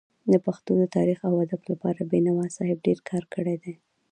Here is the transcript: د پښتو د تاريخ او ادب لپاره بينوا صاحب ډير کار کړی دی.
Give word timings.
د 0.31 0.33
پښتو 0.45 0.71
د 0.81 0.83
تاريخ 0.95 1.19
او 1.29 1.33
ادب 1.43 1.61
لپاره 1.71 2.09
بينوا 2.11 2.45
صاحب 2.57 2.77
ډير 2.85 2.99
کار 3.09 3.23
کړی 3.33 3.55
دی. 3.63 3.73